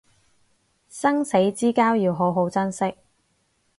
[0.89, 2.95] 生死之交要好好珍惜